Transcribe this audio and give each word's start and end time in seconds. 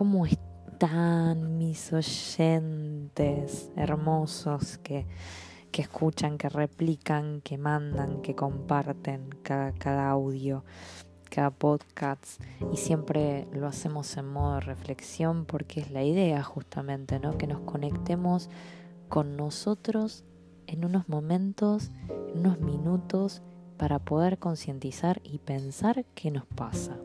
¿Cómo 0.00 0.24
están 0.24 1.58
mis 1.58 1.92
oyentes 1.92 3.70
hermosos 3.76 4.78
que, 4.78 5.06
que 5.70 5.82
escuchan, 5.82 6.38
que 6.38 6.48
replican, 6.48 7.42
que 7.42 7.58
mandan, 7.58 8.22
que 8.22 8.34
comparten 8.34 9.28
cada, 9.42 9.72
cada 9.72 10.08
audio, 10.08 10.64
cada 11.28 11.50
podcast? 11.50 12.40
Y 12.72 12.78
siempre 12.78 13.46
lo 13.52 13.66
hacemos 13.66 14.16
en 14.16 14.26
modo 14.26 14.54
de 14.54 14.60
reflexión 14.60 15.44
porque 15.44 15.80
es 15.80 15.90
la 15.90 16.02
idea 16.02 16.42
justamente, 16.42 17.20
¿no? 17.20 17.36
Que 17.36 17.46
nos 17.46 17.60
conectemos 17.60 18.48
con 19.10 19.36
nosotros 19.36 20.24
en 20.66 20.86
unos 20.86 21.10
momentos, 21.10 21.90
en 22.32 22.38
unos 22.38 22.58
minutos, 22.58 23.42
para 23.76 23.98
poder 23.98 24.38
concientizar 24.38 25.20
y 25.24 25.40
pensar 25.40 26.06
qué 26.14 26.30
nos 26.30 26.46
pasa. 26.46 26.96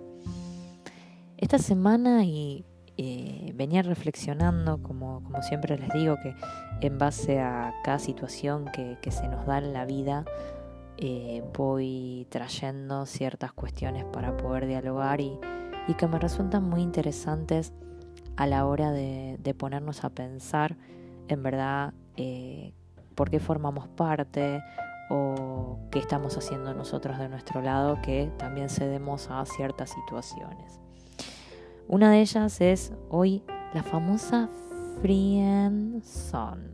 Esta 1.35 1.57
semana 1.57 2.23
y 2.23 2.63
eh, 2.97 3.51
venía 3.55 3.81
reflexionando, 3.81 4.81
como, 4.81 5.21
siempre 5.41 5.77
les 5.77 5.89
digo, 5.93 6.17
que 6.21 6.33
en 6.81 6.97
base 6.97 7.39
a 7.39 7.73
cada 7.83 7.99
situación 7.99 8.65
que, 8.73 9.11
se 9.11 9.27
nos 9.27 9.45
da 9.45 9.57
en 9.57 9.73
la 9.73 9.85
vida, 9.85 10.25
eh, 10.97 11.43
voy 11.57 12.25
trayendo 12.29 13.05
ciertas 13.05 13.51
cuestiones 13.51 14.05
para 14.05 14.37
poder 14.37 14.65
dialogar 14.65 15.21
y, 15.21 15.37
que 15.97 16.07
me 16.07 16.17
resultan 16.17 16.63
muy 16.63 16.81
interesantes 16.81 17.71
a 18.37 18.47
la 18.47 18.65
hora 18.65 18.91
de, 18.91 19.37
de 19.39 19.53
ponernos 19.53 20.03
a 20.03 20.09
pensar 20.09 20.77
en 21.27 21.43
verdad 21.43 21.93
eh, 22.17 22.73
por 23.13 23.29
qué 23.29 23.39
formamos 23.39 23.87
parte 23.87 24.63
o 25.09 25.77
qué 25.91 25.99
estamos 25.99 26.37
haciendo 26.37 26.73
nosotros 26.73 27.19
de 27.19 27.29
nuestro 27.29 27.61
lado 27.61 27.99
que 28.01 28.31
también 28.37 28.69
cedemos 28.69 29.29
a 29.29 29.45
ciertas 29.45 29.91
situaciones. 29.91 30.84
Una 31.87 32.11
de 32.11 32.21
ellas 32.21 32.61
es 32.61 32.93
hoy 33.09 33.43
la 33.73 33.83
famosa 33.83 34.49
friendzone. 35.01 36.69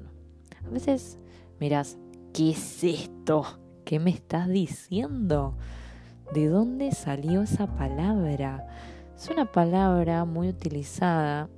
A 0.66 0.70
veces 0.70 1.20
miras, 1.60 1.98
¿qué 2.34 2.52
es 2.52 2.84
esto? 2.84 3.44
¿Qué 3.84 4.00
me 4.00 4.12
estás 4.12 4.48
diciendo? 4.48 5.58
¿De 6.34 6.48
dónde 6.48 6.92
salió 6.92 7.42
esa 7.42 7.68
palabra? 7.68 8.68
Es 9.16 9.30
una 9.30 9.52
palabra 9.52 10.24
muy 10.26 10.48
utilizada 10.48 11.50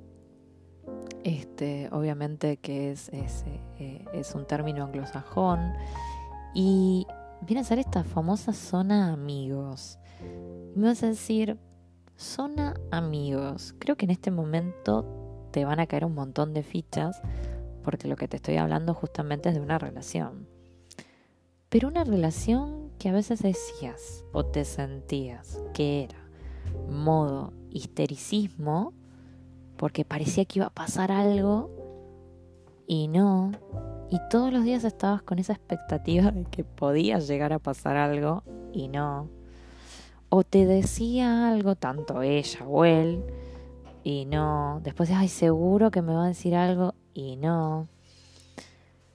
este, 1.24 1.88
obviamente 1.90 2.58
que 2.58 2.92
es, 2.92 3.10
eh, 3.12 4.04
un 4.34 4.46
término 4.46 4.84
anglosajón. 4.84 5.72
Y 6.54 7.06
viene 7.40 7.62
a 7.62 7.64
ser 7.64 7.78
esta 7.78 8.04
famosa 8.04 8.52
zona 8.52 9.12
amigos. 9.12 9.98
Me 10.76 10.88
vas 10.88 11.02
a 11.02 11.08
decir, 11.08 11.58
zona 12.16 12.74
amigos. 12.90 13.74
Creo 13.78 13.96
que 13.96 14.04
en 14.04 14.10
este 14.10 14.30
momento 14.30 15.48
te 15.50 15.64
van 15.64 15.80
a 15.80 15.86
caer 15.86 16.04
un 16.04 16.14
montón 16.14 16.54
de 16.54 16.62
fichas 16.62 17.20
porque 17.82 18.08
lo 18.08 18.16
que 18.16 18.28
te 18.28 18.36
estoy 18.36 18.56
hablando 18.56 18.94
justamente 18.94 19.48
es 19.48 19.54
de 19.54 19.60
una 19.60 19.78
relación. 19.78 20.48
Pero 21.68 21.88
una 21.88 22.04
relación 22.04 22.90
que 22.98 23.08
a 23.08 23.12
veces 23.12 23.42
decías 23.42 24.24
o 24.32 24.44
te 24.44 24.64
sentías 24.64 25.60
que 25.74 26.04
era 26.04 26.18
modo 26.88 27.52
histericismo 27.70 28.92
porque 29.76 30.04
parecía 30.04 30.44
que 30.44 30.60
iba 30.60 30.66
a 30.66 30.74
pasar 30.74 31.12
algo 31.12 31.70
y 32.86 33.08
no. 33.08 33.52
Y 34.10 34.18
todos 34.30 34.52
los 34.52 34.64
días 34.64 34.84
estabas 34.84 35.22
con 35.22 35.38
esa 35.38 35.52
expectativa 35.52 36.30
de 36.30 36.44
que 36.44 36.64
podía 36.64 37.18
llegar 37.18 37.52
a 37.52 37.58
pasar 37.58 37.96
algo 37.96 38.42
y 38.72 38.88
no. 38.88 39.28
O 40.36 40.42
te 40.42 40.66
decía 40.66 41.48
algo, 41.48 41.76
tanto 41.76 42.22
ella 42.22 42.66
o 42.66 42.84
él, 42.84 43.22
y 44.02 44.24
no. 44.24 44.80
Después, 44.82 45.08
ay, 45.12 45.28
seguro 45.28 45.92
que 45.92 46.02
me 46.02 46.12
va 46.12 46.24
a 46.24 46.26
decir 46.26 46.56
algo 46.56 46.92
y 47.14 47.36
no. 47.36 47.86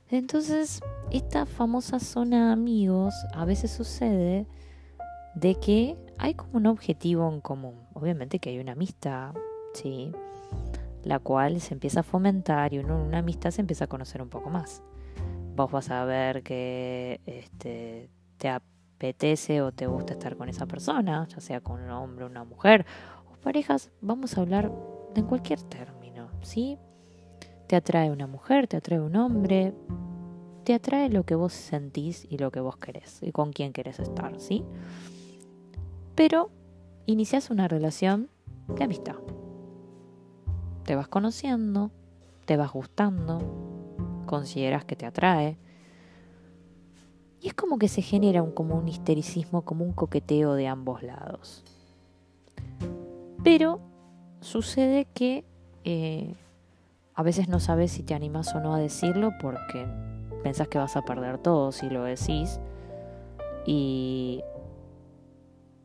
Entonces, 0.08 0.80
esta 1.12 1.46
famosa 1.46 2.00
zona 2.00 2.48
de 2.48 2.54
amigos 2.54 3.14
a 3.34 3.44
veces 3.44 3.70
sucede 3.70 4.48
de 5.36 5.56
que 5.56 5.98
hay 6.18 6.36
como 6.36 6.56
un 6.56 6.68
objetivo 6.68 7.30
en 7.30 7.42
común. 7.42 7.76
Obviamente 7.94 8.40
que 8.40 8.52
hay 8.52 8.60
una 8.60 8.72
amistad, 8.72 9.34
sí, 9.74 10.14
la 11.04 11.20
cual 11.20 11.60
se 11.60 11.74
empieza 11.74 12.00
a 12.00 12.04
fomentar 12.04 12.74
y 12.74 12.80
uno 12.80 12.96
en 12.96 13.08
una 13.08 13.18
amistad 13.18 13.52
se 13.52 13.60
empieza 13.60 13.84
a 13.84 13.88
conocer 13.88 14.22
un 14.22 14.30
poco 14.30 14.50
más. 14.50 14.84
Vos 15.58 15.70
vas 15.70 15.92
a 15.92 16.06
ver 16.06 16.44
que 16.44 17.20
este, 17.26 18.10
te 18.38 18.48
apetece 19.00 19.62
o 19.62 19.72
te 19.72 19.88
gusta 19.88 20.12
estar 20.14 20.36
con 20.36 20.50
esa 20.50 20.66
persona, 20.66 21.26
ya 21.30 21.40
sea 21.40 21.62
con 21.62 21.82
un 21.82 21.90
hombre 21.90 22.26
o 22.26 22.28
una 22.28 22.44
mujer, 22.44 22.86
o 23.32 23.38
parejas, 23.40 23.92
vamos 24.02 24.38
a 24.38 24.42
hablar 24.42 24.72
de 25.16 25.24
cualquier 25.24 25.62
término, 25.62 26.30
¿sí? 26.42 26.78
Te 27.68 27.78
atrae 27.78 28.12
una 28.12 28.28
mujer, 28.28 28.68
te 28.68 28.76
atrae 28.76 29.00
un 29.00 29.16
hombre, 29.16 29.74
te 30.66 30.74
atrae 30.74 31.10
lo 31.10 31.24
que 31.24 31.36
vos 31.36 31.54
sentís 31.54 32.28
y 32.30 32.38
lo 32.38 32.52
que 32.52 32.60
vos 32.60 32.76
querés 32.76 33.24
y 33.24 33.32
con 33.32 33.54
quién 33.54 33.72
querés 33.72 34.00
estar, 34.00 34.38
¿sí? 34.42 34.66
Pero 36.16 36.52
inicias 37.06 37.50
una 37.52 37.70
relación 37.70 38.30
de 38.68 38.84
amistad 38.84 39.16
te 40.90 40.96
vas 40.96 41.08
conociendo, 41.08 41.92
te 42.46 42.58
vas 42.58 42.72
gustando, 42.72 44.24
consideras 44.26 44.86
que 44.86 44.96
te 44.96 45.06
atrae. 45.06 45.60
Y 47.42 47.48
es 47.48 47.54
como 47.54 47.78
que 47.78 47.88
se 47.88 48.02
genera 48.02 48.44
un, 48.44 48.52
como 48.52 48.76
un 48.76 48.88
histericismo, 48.88 49.64
como 49.64 49.86
un 49.86 49.94
coqueteo 49.94 50.54
de 50.56 50.68
ambos 50.68 51.04
lados. 51.04 51.64
Pero 53.44 53.80
sucede 54.42 55.06
que 55.14 55.46
eh, 55.86 56.36
a 57.16 57.24
veces 57.24 57.48
no 57.48 57.60
sabes 57.60 57.92
si 57.92 58.04
te 58.04 58.14
animas 58.14 58.54
o 58.56 58.60
no 58.60 58.74
a 58.74 58.80
decirlo 58.80 59.32
porque 59.42 59.88
pensás 60.44 60.68
que 60.68 60.78
vas 60.78 60.96
a 60.96 61.02
perder 61.02 61.38
todo 61.38 61.72
si 61.72 61.90
lo 61.90 62.04
decís. 62.04 62.60
Y 63.66 64.42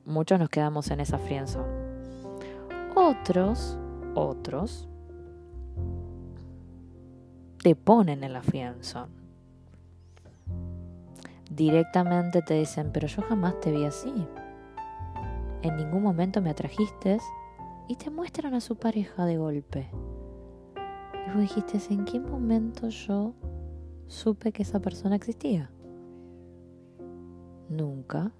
muchos 0.04 0.38
nos 0.38 0.48
quedamos 0.48 0.91
en 0.91 1.00
esa 1.00 1.19
friendzone. 1.19 1.84
Otros, 2.97 3.78
otros, 4.14 4.88
te 7.62 7.75
ponen 7.75 8.22
en 8.25 8.32
la 8.32 8.43
fianza. 8.43 9.09
Directamente 11.54 12.42
te 12.42 12.54
dicen, 12.54 12.91
pero 12.92 13.06
yo 13.06 13.22
jamás 13.22 13.60
te 13.60 13.70
vi 13.70 13.84
así. 13.84 14.12
En 15.62 15.76
ningún 15.76 16.03
momento 16.03 16.42
me 16.42 16.50
atrajiste 16.50 17.19
y 17.87 17.94
te 17.94 18.10
muestran 18.10 18.54
a 18.54 18.60
su 18.60 18.76
pareja 18.76 19.25
de 19.25 19.37
golpe. 19.37 19.88
Y 21.26 21.31
vos 21.31 21.41
dijiste, 21.41 21.78
¿en 21.94 22.04
qué 22.04 22.19
momento 22.19 22.88
yo 22.88 23.34
supe 24.09 24.50
que 24.50 24.62
esa 24.62 24.81
persona 24.81 25.14
existía? 25.14 25.70
Nunca. 27.69 28.32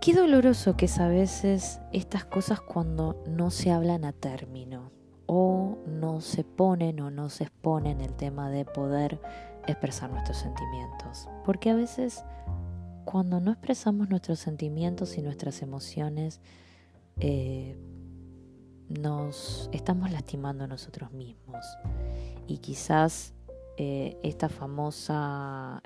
Qué 0.00 0.14
doloroso 0.14 0.74
que 0.76 0.86
es 0.86 0.98
a 1.00 1.08
veces 1.08 1.80
estas 1.92 2.24
cosas 2.24 2.62
cuando 2.62 3.22
no 3.28 3.50
se 3.50 3.72
hablan 3.72 4.06
a 4.06 4.12
término 4.12 4.90
o 5.26 5.76
no 5.86 6.20
se 6.20 6.44
ponen 6.44 7.00
o 7.00 7.10
no 7.10 7.28
se 7.28 7.44
exponen 7.44 8.00
el 8.00 8.14
tema 8.14 8.48
de 8.48 8.64
poder 8.64 9.20
expresar 9.66 10.10
nuestros 10.10 10.38
sentimientos. 10.38 11.28
Porque 11.44 11.70
a 11.70 11.74
veces 11.74 12.24
cuando 13.04 13.40
no 13.40 13.52
expresamos 13.52 14.08
nuestros 14.10 14.40
sentimientos 14.40 15.16
y 15.16 15.22
nuestras 15.22 15.62
emociones, 15.62 16.40
eh, 17.20 17.78
nos 18.88 19.70
estamos 19.72 20.10
lastimando 20.10 20.64
a 20.64 20.66
nosotros 20.66 21.12
mismos. 21.12 21.64
Y 22.46 22.58
quizás 22.58 23.32
eh, 23.76 24.18
esta 24.22 24.48
famosa, 24.48 25.82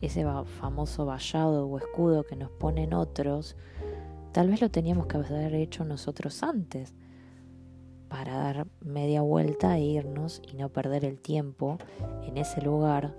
ese 0.00 0.24
famoso 0.60 1.06
vallado 1.06 1.68
o 1.68 1.78
escudo 1.78 2.24
que 2.24 2.36
nos 2.36 2.50
ponen 2.50 2.94
otros, 2.94 3.56
tal 4.32 4.48
vez 4.48 4.60
lo 4.60 4.70
teníamos 4.70 5.06
que 5.06 5.18
haber 5.18 5.54
hecho 5.54 5.84
nosotros 5.84 6.42
antes 6.42 6.94
para 8.12 8.36
dar 8.36 8.66
media 8.84 9.22
vuelta 9.22 9.78
e 9.78 9.80
irnos 9.80 10.42
y 10.46 10.56
no 10.56 10.68
perder 10.68 11.06
el 11.06 11.18
tiempo 11.18 11.78
en 12.26 12.36
ese 12.36 12.60
lugar 12.60 13.14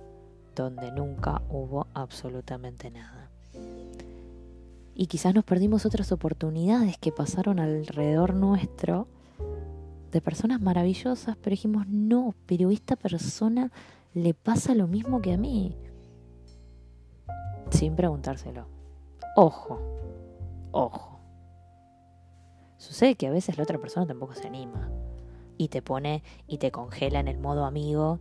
donde 0.55 0.91
nunca 0.91 1.41
hubo 1.49 1.87
absolutamente 1.95 2.91
nada. 2.91 3.31
Y 4.93 5.07
quizás 5.07 5.33
nos 5.33 5.45
perdimos 5.45 5.87
otras 5.87 6.11
oportunidades 6.11 6.99
que 6.99 7.11
pasaron 7.11 7.59
alrededor 7.59 8.35
nuestro 8.35 9.07
de 10.11 10.21
personas 10.21 10.61
maravillosas, 10.61 11.37
pero 11.37 11.55
dijimos, 11.55 11.87
no, 11.87 12.35
pero 12.45 12.69
esta 12.69 12.95
persona 12.95 13.71
le 14.13 14.35
pasa 14.35 14.75
lo 14.75 14.85
mismo 14.85 15.23
que 15.23 15.33
a 15.33 15.37
mí. 15.37 15.75
Sin 17.71 17.95
preguntárselo. 17.95 18.67
Ojo, 19.35 19.79
ojo. 20.71 21.12
Sucede 22.83 23.15
que 23.15 23.27
a 23.27 23.31
veces 23.31 23.55
la 23.55 23.63
otra 23.63 23.79
persona 23.79 24.05
tampoco 24.05 24.35
se 24.35 24.45
anima 24.45 24.91
y 25.57 25.69
te 25.69 25.81
pone 25.81 26.21
y 26.47 26.57
te 26.57 26.69
congela 26.69 27.21
en 27.21 27.29
el 27.29 27.39
modo 27.39 27.63
amigo 27.63 28.19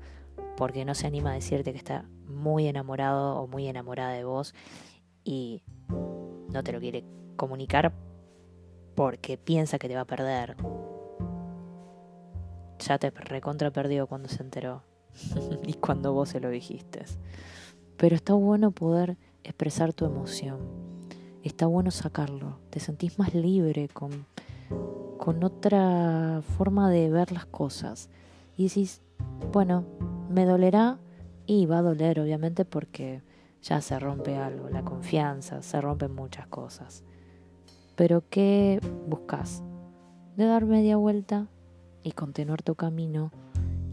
porque 0.57 0.85
no 0.85 0.95
se 0.95 1.09
anima 1.09 1.33
a 1.33 1.35
decirte 1.35 1.73
que 1.73 1.79
está 1.79 2.09
muy 2.29 2.69
enamorado 2.69 3.41
o 3.41 3.49
muy 3.49 3.67
enamorada 3.67 4.13
de 4.13 4.23
vos 4.23 4.55
y 5.25 5.65
no 5.89 6.63
te 6.63 6.71
lo 6.71 6.79
quiere 6.79 7.05
comunicar 7.35 7.93
porque 8.95 9.37
piensa 9.37 9.81
que 9.81 9.89
te 9.89 9.97
va 9.97 10.03
a 10.03 10.07
perder. 10.07 10.55
Ya 12.79 13.01
te 13.01 13.11
recontra 13.11 13.73
perdió 13.73 14.07
cuando 14.07 14.29
se 14.29 14.45
enteró 14.45 14.85
y 15.67 15.75
cuando 15.75 16.13
vos 16.13 16.29
se 16.29 16.39
lo 16.39 16.51
dijiste. 16.51 17.05
Pero 17.97 18.15
está 18.15 18.35
bueno 18.35 18.71
poder 18.71 19.17
expresar 19.43 19.93
tu 19.93 20.05
emoción. 20.05 20.61
Está 21.43 21.67
bueno 21.67 21.91
sacarlo. 21.91 22.61
Te 22.71 22.79
sentís 22.79 23.19
más 23.19 23.35
libre 23.35 23.89
con, 23.89 24.27
con 25.19 25.45
otra 25.45 26.43
forma 26.57 26.91
de 26.91 27.11
ver 27.11 27.33
las 27.33 27.47
cosas. 27.47 28.11
Y 28.57 28.65
decís, 28.65 29.03
bueno, 29.53 29.85
me 30.29 30.45
dolerá 30.45 30.99
y 31.47 31.67
va 31.67 31.79
a 31.79 31.83
doler 31.83 32.21
obviamente 32.21 32.65
porque 32.65 33.23
ya 33.63 33.81
se 33.81 33.99
rompe 33.99 34.37
algo, 34.37 34.69
la 34.69 34.83
confianza, 34.83 35.63
se 35.63 35.81
rompen 35.81 36.15
muchas 36.15 36.47
cosas. 36.49 37.05
Pero 37.95 38.25
¿qué 38.31 38.81
buscas? 39.07 39.63
De 40.37 40.47
dar 40.47 40.65
media 40.65 40.97
vuelta 40.97 41.47
y 42.03 42.13
continuar 42.13 42.63
tu 42.63 42.75
camino 42.75 43.31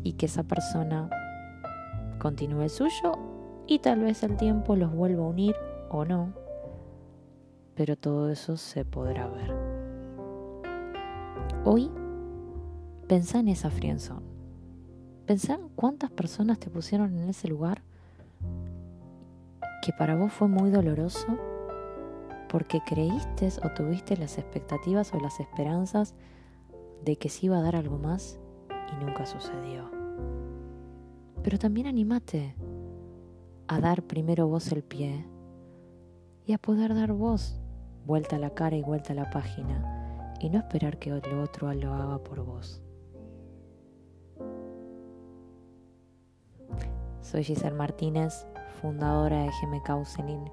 y 0.04 0.14
que 0.14 0.26
esa 0.26 0.44
persona 0.44 1.10
continúe 2.20 2.64
el 2.64 2.70
suyo 2.70 3.14
y 3.68 3.80
tal 3.80 4.00
vez 4.00 4.24
el 4.24 4.36
tiempo 4.38 4.76
los 4.76 4.92
vuelva 4.92 5.26
a 5.26 5.28
unir 5.28 5.56
o 5.90 6.06
no. 6.06 6.34
Pero 7.76 7.96
todo 7.96 8.30
eso 8.30 8.58
se 8.58 8.84
podrá 8.86 9.28
ver. 9.28 9.59
Hoy 11.72 11.92
pensá 13.08 13.38
en 13.38 13.48
esa 13.48 13.70
frienzón. 13.70 14.24
Pensá 15.28 15.54
en 15.54 15.70
cuántas 15.76 16.10
personas 16.10 16.58
te 16.58 16.72
pusieron 16.72 17.16
en 17.16 17.30
ese 17.30 17.48
lugar 17.48 17.84
que 19.84 19.94
para 19.94 20.16
vos 20.16 20.34
fue 20.34 20.48
muy 20.48 20.72
doloroso 20.72 21.28
porque 22.48 22.82
creíste 22.84 23.50
o 23.64 23.70
tuviste 23.76 24.18
las 24.18 24.40
expectativas 24.40 25.14
o 25.14 25.20
las 25.20 25.40
esperanzas 25.40 26.16
de 27.06 27.18
que 27.18 27.30
se 27.30 27.46
iba 27.46 27.60
a 27.60 27.62
dar 27.62 27.76
algo 27.76 28.00
más 28.00 28.40
y 28.92 29.06
nunca 29.06 29.28
sucedió. 29.28 29.92
Pero 31.44 31.60
también 31.60 31.86
animate 31.86 32.56
a 33.68 33.80
dar 33.80 34.02
primero 34.02 34.48
vos 34.48 34.72
el 34.72 34.82
pie 34.82 35.24
y 36.48 36.54
a 36.54 36.58
poder 36.58 36.96
dar 36.96 37.14
vos 37.14 37.60
vuelta 38.08 38.38
a 38.38 38.40
la 38.40 38.56
cara 38.56 38.76
y 38.76 38.82
vuelta 38.82 39.14
a 39.14 39.16
la 39.16 39.30
página 39.30 39.99
y 40.40 40.50
no 40.50 40.60
esperar 40.60 40.98
que 40.98 41.10
el 41.10 41.40
otro 41.40 41.74
lo 41.74 41.94
haga 41.94 42.18
por 42.20 42.44
vos. 42.44 42.82
Soy 47.22 47.44
Giselle 47.44 47.76
Martínez, 47.76 48.48
fundadora 48.82 49.44
de 49.44 49.50
GMK 49.50 49.90
Usenin, 50.02 50.50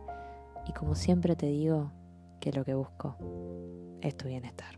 y 0.67 0.73
como 0.73 0.95
siempre 0.95 1.37
te 1.37 1.47
digo 1.47 1.93
que 2.41 2.53
lo 2.53 2.65
que 2.65 2.75
busco 2.75 3.17
es 4.03 4.17
tu 4.17 4.29
bienestar. 4.29 4.77